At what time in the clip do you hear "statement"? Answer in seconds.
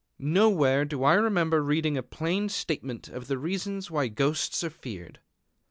2.49-3.07